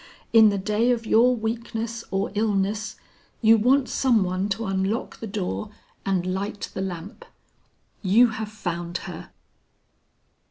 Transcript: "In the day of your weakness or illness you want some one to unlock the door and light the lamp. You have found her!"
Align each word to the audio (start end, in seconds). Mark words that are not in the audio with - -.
"In 0.33 0.49
the 0.49 0.57
day 0.57 0.89
of 0.89 1.05
your 1.05 1.35
weakness 1.35 2.03
or 2.09 2.31
illness 2.33 2.95
you 3.39 3.55
want 3.55 3.87
some 3.87 4.23
one 4.23 4.49
to 4.49 4.65
unlock 4.65 5.19
the 5.19 5.27
door 5.27 5.69
and 6.07 6.25
light 6.25 6.71
the 6.73 6.81
lamp. 6.81 7.23
You 8.01 8.29
have 8.29 8.49
found 8.49 8.97
her!" 9.05 9.29